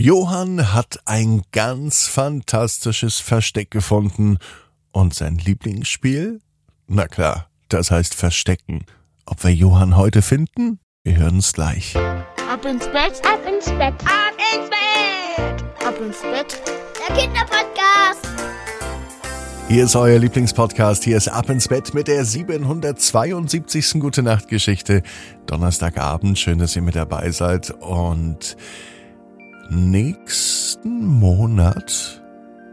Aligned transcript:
Johann 0.00 0.72
hat 0.72 1.00
ein 1.04 1.42
ganz 1.52 2.06
fantastisches 2.06 3.20
Versteck 3.20 3.70
gefunden. 3.70 4.38
Und 4.92 5.12
sein 5.12 5.36
Lieblingsspiel? 5.36 6.40
Na 6.86 7.06
klar, 7.06 7.50
das 7.68 7.90
heißt 7.90 8.14
Verstecken. 8.14 8.86
Ob 9.26 9.44
wir 9.44 9.52
Johann 9.52 9.98
heute 9.98 10.22
finden? 10.22 10.80
Wir 11.04 11.18
hören 11.18 11.36
es 11.36 11.52
gleich. 11.52 11.96
Ab 11.96 12.64
ins 12.64 12.86
Bett, 12.86 13.20
ab 13.26 13.40
ins 13.46 13.66
Bett, 13.66 13.92
ab 14.06 14.32
ins 14.54 14.70
Bett, 14.70 15.86
ab 15.86 16.00
ins 16.00 16.22
Bett. 16.22 16.62
Der 17.06 17.16
Kinderpodcast. 17.16 18.26
Hier 19.68 19.84
ist 19.84 19.96
euer 19.96 20.18
Lieblingspodcast. 20.18 21.04
Hier 21.04 21.18
ist 21.18 21.28
Ab 21.28 21.50
ins 21.50 21.68
Bett 21.68 21.92
mit 21.92 22.08
der 22.08 22.24
772. 22.24 24.00
Gute 24.00 24.22
Nacht 24.22 24.48
Geschichte. 24.48 25.02
Donnerstagabend. 25.44 26.38
Schön, 26.38 26.58
dass 26.58 26.74
ihr 26.74 26.80
mit 26.80 26.96
dabei 26.96 27.32
seid. 27.32 27.70
Und 27.70 28.56
nächsten 29.70 31.06
Monat 31.06 32.20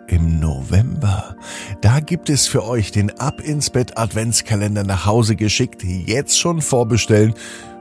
im 0.07 0.39
November. 0.39 1.35
Da 1.81 1.99
gibt 1.99 2.29
es 2.29 2.47
für 2.47 2.65
euch 2.65 2.91
den 2.91 3.19
Ab 3.19 3.41
ins 3.41 3.69
Bett 3.69 3.97
Adventskalender 3.97 4.83
nach 4.83 5.05
Hause 5.05 5.35
geschickt. 5.35 5.83
Jetzt 5.83 6.39
schon 6.39 6.61
vorbestellen. 6.61 7.33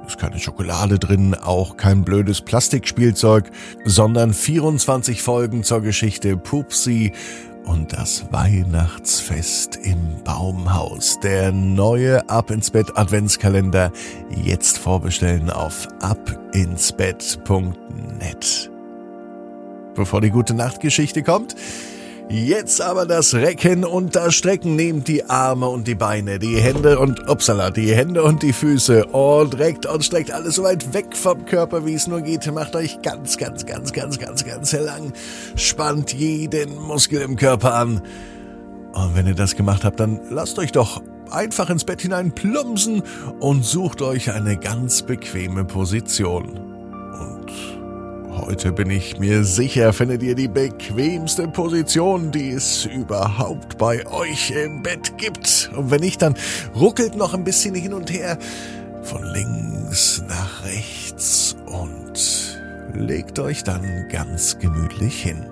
Ist 0.07 0.19
keine 0.19 0.39
Schokolade 0.39 0.99
drin, 0.99 1.35
auch 1.35 1.77
kein 1.77 2.05
blödes 2.05 2.41
Plastikspielzeug, 2.41 3.51
sondern 3.85 4.33
24 4.33 5.21
Folgen 5.23 5.65
zur 5.65 5.81
Geschichte 5.81 6.37
Pupsi 6.37 7.13
und 7.65 7.93
das 7.93 8.27
Weihnachtsfest 8.31 9.81
im 9.83 10.23
Baumhaus. 10.23 11.19
Der 11.21 11.51
neue 11.51 12.29
Ab 12.29 12.53
ins 12.53 12.71
Bett 12.71 12.97
Adventskalender 12.97 13.91
jetzt 14.45 14.79
vorbestellen 14.79 15.51
auf 15.51 15.89
abinsbett.net. 16.01 18.76
Bevor 19.97 20.21
die 20.21 20.31
gute 20.31 20.55
Nachtgeschichte 20.55 21.23
kommt, 21.23 21.57
Jetzt 22.29 22.81
aber 22.81 23.07
das 23.07 23.35
Recken 23.35 23.85
und 23.85 24.17
das 24.17 24.35
Strecken. 24.35 24.75
Nehmt 24.75 25.07
die 25.07 25.31
Arme 25.31 25.69
und 25.69 25.87
die 25.87 25.95
Beine, 25.95 26.41
die 26.41 26.57
Hände 26.57 26.99
und, 26.99 27.29
upsala, 27.29 27.71
die 27.71 27.95
Hände 27.95 28.25
und 28.25 28.43
die 28.43 28.53
Füße 28.53 29.07
und 29.07 29.57
reckt 29.59 29.87
und 29.87 30.05
streckt 30.05 30.33
alles 30.33 30.57
so 30.57 30.65
weit 30.65 30.93
weg 30.93 31.17
vom 31.17 31.47
Körper, 31.47 31.87
wie 31.87 31.95
es 31.95 32.09
nur 32.09 32.23
geht. 32.23 32.53
Macht 32.53 32.75
euch 32.75 33.01
ganz, 33.03 33.39
ganz, 33.39 33.65
ganz, 33.65 33.93
ganz, 33.93 34.19
ganz, 34.19 34.45
ganz 34.45 34.73
lang. 34.73 35.13
Spannt 35.55 36.13
jeden 36.15 36.77
Muskel 36.83 37.23
im 37.23 37.37
Körper 37.37 37.75
an. 37.75 38.03
Und 38.93 39.15
wenn 39.15 39.29
ihr 39.29 39.35
das 39.37 39.55
gemacht 39.55 39.85
habt, 39.85 40.01
dann 40.01 40.21
lasst 40.29 40.59
euch 40.59 40.73
doch 40.73 41.01
einfach 41.31 41.71
ins 41.71 41.85
Bett 41.85 42.03
hinein 42.03 42.33
plumpsen 42.33 43.05
und 43.39 43.65
sucht 43.65 44.03
euch 44.03 44.33
eine 44.33 44.57
ganz 44.57 45.03
bequeme 45.03 45.65
Position. 45.65 46.66
Heute 48.37 48.71
bin 48.71 48.91
ich 48.91 49.19
mir 49.19 49.45
sicher, 49.45 49.95
findet 49.95 50.23
ihr 50.23 50.35
die 50.35 50.47
bequemste 50.47 51.49
Position, 51.49 52.31
die 52.31 52.51
es 52.51 52.85
überhaupt 52.85 53.79
bei 53.79 54.07
euch 54.07 54.51
im 54.51 54.83
Bett 54.83 55.17
gibt. 55.17 55.71
Und 55.75 55.91
wenn 55.91 56.03
nicht, 56.03 56.21
dann 56.21 56.35
ruckelt 56.75 57.17
noch 57.17 57.33
ein 57.33 57.45
bisschen 57.45 57.75
hin 57.75 57.95
und 57.95 58.13
her 58.13 58.39
von 59.03 59.25
links 59.25 60.23
nach 60.29 60.65
rechts 60.65 61.57
und 61.65 62.61
legt 62.93 63.39
euch 63.39 63.65
dann 63.65 64.07
ganz 64.11 64.59
gemütlich 64.59 65.23
hin. 65.23 65.47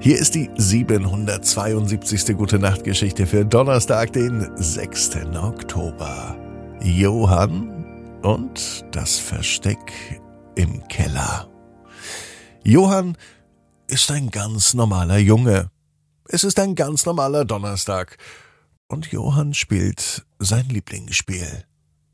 Hier 0.00 0.18
ist 0.18 0.34
die 0.34 0.50
772. 0.56 2.36
Gute 2.36 2.58
Nacht 2.58 2.84
Geschichte 2.84 3.26
für 3.26 3.46
Donnerstag, 3.46 4.12
den 4.12 4.50
6. 4.54 5.12
Oktober. 5.42 6.36
Johann 6.82 7.86
und 8.22 8.84
das 8.92 9.18
Versteck 9.18 10.20
im 10.56 10.86
Keller. 10.88 11.48
Johann 12.66 13.18
ist 13.88 14.10
ein 14.10 14.30
ganz 14.30 14.72
normaler 14.72 15.18
Junge. 15.18 15.70
Es 16.26 16.44
ist 16.44 16.58
ein 16.58 16.74
ganz 16.74 17.04
normaler 17.04 17.44
Donnerstag. 17.44 18.16
Und 18.88 19.12
Johann 19.12 19.52
spielt 19.52 20.24
sein 20.38 20.70
Lieblingsspiel. 20.70 21.64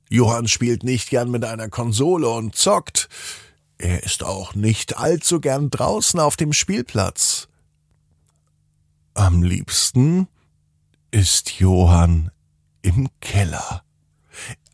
Johann 0.09 0.49
spielt 0.49 0.83
nicht 0.83 1.09
gern 1.09 1.31
mit 1.31 1.45
einer 1.45 1.69
Konsole 1.69 2.29
und 2.29 2.57
zockt. 2.57 3.09
Er 3.79 4.03
ist 4.03 4.25
auch 4.25 4.57
nicht 4.57 4.99
allzu 4.99 5.41
gern 5.41 5.71
draußen 5.71 6.19
auf 6.19 6.37
dem 6.37 6.53
Spielplatz. 6.53 7.47
Am 9.15 9.45
liebsten 9.45 10.27
ist 11.13 11.61
Johann 11.61 12.33
im 12.83 13.09
Keller. 13.21 13.85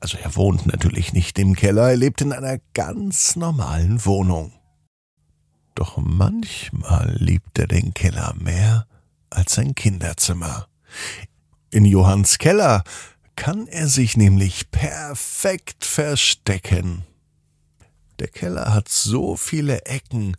Also 0.00 0.16
er 0.16 0.36
wohnt 0.36 0.66
natürlich 0.66 1.12
nicht 1.12 1.38
im 1.38 1.54
Keller, 1.54 1.90
er 1.90 1.96
lebt 1.96 2.22
in 2.22 2.32
einer 2.32 2.58
ganz 2.72 3.36
normalen 3.36 4.04
Wohnung. 4.06 4.54
Doch 5.76 5.98
manchmal 5.98 7.14
liebt 7.18 7.58
er 7.58 7.66
den 7.66 7.92
Keller 7.92 8.34
mehr 8.38 8.86
als 9.28 9.54
sein 9.54 9.74
Kinderzimmer. 9.74 10.68
In 11.70 11.84
Johanns 11.84 12.38
Keller 12.38 12.82
kann 13.36 13.66
er 13.66 13.86
sich 13.86 14.16
nämlich 14.16 14.70
perfekt 14.70 15.84
verstecken. 15.84 17.04
Der 18.18 18.28
Keller 18.28 18.72
hat 18.72 18.88
so 18.88 19.36
viele 19.36 19.84
Ecken 19.84 20.38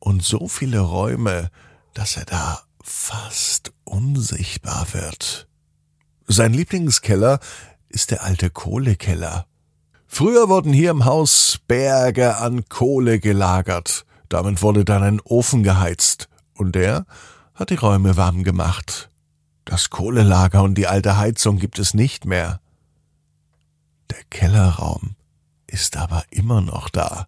und 0.00 0.22
so 0.22 0.48
viele 0.48 0.80
Räume, 0.80 1.50
dass 1.94 2.18
er 2.18 2.26
da 2.26 2.60
fast 2.82 3.72
unsichtbar 3.84 4.88
wird. 4.92 5.48
Sein 6.26 6.52
Lieblingskeller 6.52 7.40
ist 7.88 8.10
der 8.10 8.22
alte 8.22 8.50
Kohlekeller. 8.50 9.46
Früher 10.06 10.50
wurden 10.50 10.74
hier 10.74 10.90
im 10.90 11.06
Haus 11.06 11.58
Berge 11.66 12.36
an 12.36 12.68
Kohle 12.68 13.18
gelagert. 13.18 14.04
Damit 14.28 14.62
wurde 14.62 14.84
dann 14.84 15.02
ein 15.02 15.20
Ofen 15.20 15.62
geheizt, 15.62 16.28
und 16.54 16.74
der 16.74 17.06
hat 17.54 17.70
die 17.70 17.74
Räume 17.74 18.16
warm 18.16 18.44
gemacht. 18.44 19.10
Das 19.64 19.90
Kohlelager 19.90 20.62
und 20.62 20.76
die 20.76 20.86
alte 20.86 21.16
Heizung 21.16 21.58
gibt 21.58 21.78
es 21.78 21.94
nicht 21.94 22.26
mehr. 22.26 22.60
Der 24.10 24.22
Kellerraum 24.30 25.16
ist 25.66 25.96
aber 25.96 26.24
immer 26.30 26.60
noch 26.60 26.88
da. 26.88 27.26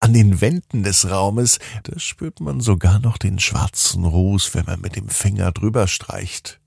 An 0.00 0.12
den 0.12 0.40
Wänden 0.40 0.82
des 0.82 1.10
Raumes, 1.10 1.58
da 1.84 1.98
spürt 1.98 2.40
man 2.40 2.60
sogar 2.60 2.98
noch 2.98 3.18
den 3.18 3.38
schwarzen 3.38 4.04
Ruß, 4.04 4.54
wenn 4.54 4.66
man 4.66 4.80
mit 4.80 4.96
dem 4.96 5.08
Finger 5.08 5.52
drüber 5.52 5.86
streicht. 5.86 6.60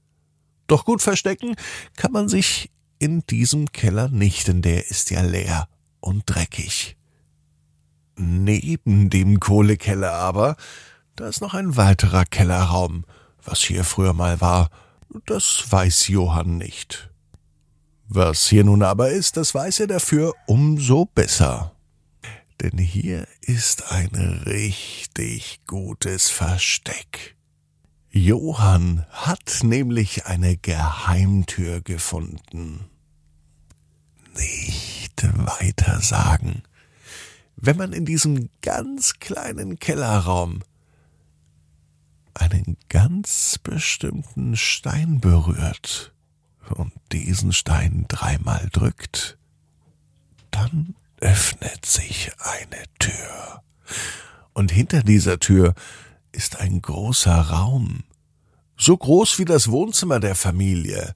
Doch 0.67 0.85
gut 0.85 1.01
verstecken 1.01 1.55
kann 1.95 2.11
man 2.11 2.29
sich 2.29 2.71
in 2.99 3.21
diesem 3.27 3.71
Keller 3.71 4.07
nicht, 4.07 4.47
denn 4.47 4.61
der 4.61 4.89
ist 4.89 5.11
ja 5.11 5.21
leer 5.21 5.67
und 5.99 6.23
dreckig. 6.25 6.95
Neben 8.15 9.09
dem 9.09 9.39
Kohlekeller 9.39 10.13
aber, 10.13 10.55
da 11.15 11.27
ist 11.27 11.41
noch 11.41 11.53
ein 11.53 11.75
weiterer 11.77 12.25
Kellerraum. 12.25 13.05
Was 13.43 13.59
hier 13.59 13.83
früher 13.83 14.13
mal 14.13 14.39
war, 14.41 14.69
das 15.25 15.65
weiß 15.69 16.07
Johann 16.07 16.57
nicht. 16.57 17.09
Was 18.07 18.47
hier 18.47 18.63
nun 18.63 18.83
aber 18.83 19.09
ist, 19.09 19.37
das 19.37 19.53
weiß 19.53 19.81
er 19.81 19.87
dafür 19.87 20.33
umso 20.45 21.05
besser. 21.05 21.75
Denn 22.61 22.77
hier 22.77 23.27
ist 23.41 23.91
ein 23.91 24.15
richtig 24.45 25.61
gutes 25.65 26.29
Versteck. 26.29 27.35
Johann 28.11 29.05
hat 29.09 29.61
nämlich 29.63 30.27
eine 30.27 30.55
Geheimtür 30.57 31.81
gefunden. 31.81 32.85
Nicht 34.35 35.23
weiter 35.23 35.99
sagen 35.99 36.63
wenn 37.65 37.77
man 37.77 37.93
in 37.93 38.03
diesem 38.03 38.49
ganz 38.61 39.19
kleinen 39.19 39.79
Kellerraum 39.79 40.63
einen 42.33 42.75
ganz 42.89 43.57
bestimmten 43.57 44.57
Stein 44.57 45.21
berührt 45.21 46.13
und 46.75 46.91
diesen 47.13 47.53
Stein 47.53 48.03
dreimal 48.09 48.67
drückt, 48.73 49.37
dann 50.51 50.95
öffnet 51.21 51.85
sich 51.85 52.31
eine 52.37 52.83
Tür. 52.99 53.63
Und 54.51 54.69
hinter 54.69 55.01
dieser 55.01 55.39
Tür 55.39 55.73
ist 56.33 56.59
ein 56.59 56.81
großer 56.81 57.33
Raum, 57.33 58.03
so 58.75 58.97
groß 58.97 59.39
wie 59.39 59.45
das 59.45 59.71
Wohnzimmer 59.71 60.19
der 60.19 60.35
Familie. 60.35 61.15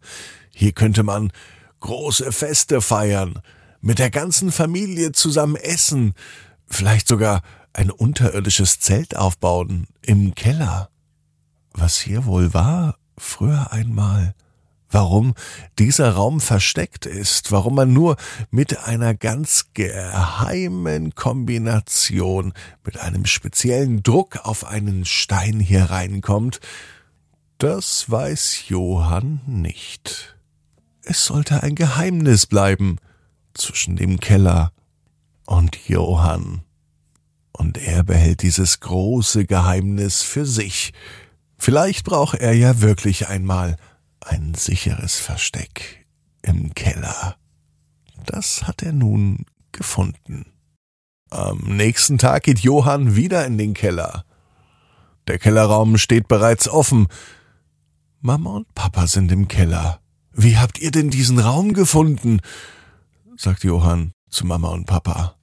Hier 0.54 0.72
könnte 0.72 1.04
man 1.04 1.34
große 1.82 2.32
Feste 2.32 2.80
feiern, 2.80 3.42
mit 3.82 4.00
der 4.00 4.10
ganzen 4.10 4.52
Familie 4.52 5.12
zusammen 5.12 5.56
essen, 5.56 6.14
vielleicht 6.66 7.08
sogar 7.08 7.42
ein 7.74 7.92
unterirdisches 7.92 8.80
Zelt 8.80 9.16
aufbauen 9.16 9.88
im 10.02 10.36
Keller. 10.36 10.90
Was 11.74 11.98
hier 12.00 12.26
wohl 12.26 12.54
war, 12.54 12.98
früher 13.18 13.72
einmal, 13.72 14.34
warum 14.90 15.34
dieser 15.78 16.12
Raum 16.12 16.40
versteckt 16.40 17.06
ist, 17.06 17.52
warum 17.52 17.76
man 17.76 17.94
nur 17.94 18.18
mit 18.50 18.86
einer 18.86 19.14
ganz 19.14 19.66
geheimen 19.74 21.14
Kombination, 21.14 22.54
mit 22.84 23.00
einem 23.00 23.26
speziellen 23.26 24.02
Druck 24.02 24.40
auf 24.44 24.66
einen 24.66 25.06
Stein 25.06 25.60
hier 25.60 25.86
reinkommt, 25.86 26.60
das 27.58 28.10
weiß 28.10 28.70
Johann 28.70 29.42
nicht. 29.46 30.38
Es 31.04 31.26
sollte 31.26 31.64
ein 31.64 31.76
Geheimnis 31.76 32.46
bleiben, 32.46 32.98
zwischen 33.58 33.96
dem 33.96 34.20
Keller 34.20 34.72
und 35.46 35.88
Johann. 35.88 36.62
Und 37.52 37.78
er 37.78 38.04
behält 38.04 38.44
dieses 38.44 38.80
große 38.80 39.46
Geheimnis 39.46 40.22
für 40.22 40.46
sich. 40.46 40.94
Vielleicht 41.58 42.06
braucht 42.06 42.38
er 42.40 42.54
ja 42.54 42.82
wirklich 42.82 43.28
einmal 43.28 43.78
ein 44.22 44.54
sicheres 44.54 45.20
Versteck 45.20 46.06
im 46.44 46.74
Keller. 46.76 47.36
Das 48.26 48.68
hat 48.68 48.84
er 48.84 48.94
nun 48.94 49.46
gefunden. 49.72 50.46
Am 51.30 51.60
nächsten 51.76 52.18
Tag 52.18 52.44
geht 52.44 52.60
Johann 52.60 53.16
wieder 53.16 53.46
in 53.46 53.58
den 53.58 53.74
Keller. 53.74 54.24
Der 55.28 55.40
Kellerraum 55.40 55.98
steht 55.98 56.28
bereits 56.28 56.70
offen. 56.70 57.08
Mama 58.22 58.52
und 58.52 58.74
Papa 58.76 59.08
sind 59.08 59.32
im 59.32 59.48
Keller. 59.48 60.00
Wie 60.32 60.58
habt 60.58 60.80
ihr 60.80 60.92
denn 60.92 61.10
diesen 61.10 61.40
Raum 61.40 61.74
gefunden? 61.74 62.40
Sagt 63.38 63.64
Johann 63.64 64.12
zu 64.30 64.46
Mama 64.46 64.70
und 64.70 64.86
Papa. 64.86 65.36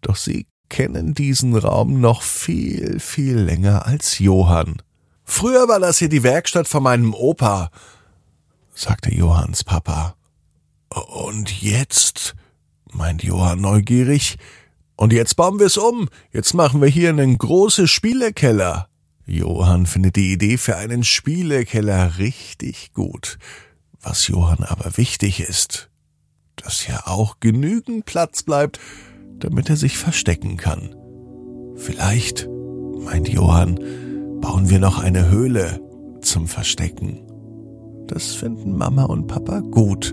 Doch 0.00 0.16
sie 0.16 0.46
kennen 0.68 1.14
diesen 1.14 1.56
Raum 1.56 2.00
noch 2.00 2.22
viel, 2.22 2.98
viel 2.98 3.36
länger 3.38 3.86
als 3.86 4.18
Johann. 4.18 4.82
Früher 5.24 5.68
war 5.68 5.80
das 5.80 5.98
hier 5.98 6.08
die 6.08 6.22
Werkstatt 6.22 6.66
von 6.66 6.82
meinem 6.82 7.14
Opa, 7.14 7.70
sagte 8.74 9.14
Johanns 9.14 9.64
Papa. 9.64 10.16
Und 10.88 11.62
jetzt? 11.62 12.34
meint 12.92 13.22
Johann 13.22 13.60
neugierig. 13.60 14.36
Und 14.96 15.12
jetzt 15.12 15.34
bauen 15.34 15.58
wir 15.58 15.66
es 15.66 15.76
um. 15.76 16.08
Jetzt 16.32 16.54
machen 16.54 16.80
wir 16.80 16.88
hier 16.88 17.08
einen 17.08 17.36
großen 17.36 17.88
Spielekeller. 17.88 18.88
Johann 19.26 19.86
findet 19.86 20.16
die 20.16 20.32
Idee 20.32 20.58
für 20.58 20.76
einen 20.76 21.02
Spielekeller 21.02 22.18
richtig 22.18 22.92
gut. 22.92 23.38
Was 24.02 24.28
Johann 24.28 24.62
aber 24.62 24.96
wichtig 24.96 25.40
ist, 25.40 25.90
dass 26.64 26.86
ja 26.86 27.02
auch 27.06 27.36
genügend 27.40 28.06
Platz 28.06 28.42
bleibt, 28.42 28.80
damit 29.38 29.68
er 29.68 29.76
sich 29.76 29.98
verstecken 29.98 30.56
kann. 30.56 30.94
Vielleicht, 31.76 32.48
meint 33.04 33.28
Johann, 33.28 33.78
bauen 34.40 34.70
wir 34.70 34.78
noch 34.78 34.98
eine 34.98 35.30
Höhle 35.30 35.80
zum 36.22 36.46
Verstecken. 36.46 37.20
Das 38.06 38.34
finden 38.34 38.76
Mama 38.76 39.04
und 39.04 39.26
Papa 39.26 39.60
gut, 39.60 40.12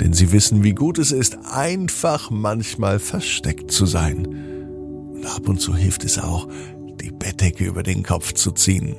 denn 0.00 0.12
sie 0.12 0.32
wissen, 0.32 0.62
wie 0.62 0.74
gut 0.74 0.98
es 0.98 1.12
ist, 1.12 1.38
einfach 1.52 2.30
manchmal 2.30 2.98
versteckt 2.98 3.70
zu 3.70 3.86
sein. 3.86 4.26
Und 4.26 5.26
ab 5.26 5.48
und 5.48 5.60
zu 5.60 5.74
hilft 5.74 6.04
es 6.04 6.18
auch, 6.18 6.48
die 7.00 7.10
Bettdecke 7.10 7.64
über 7.64 7.82
den 7.82 8.02
Kopf 8.02 8.32
zu 8.32 8.52
ziehen. 8.52 8.96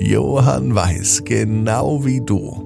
Johann 0.00 0.74
weiß, 0.74 1.22
genau 1.24 2.04
wie 2.04 2.20
du. 2.20 2.65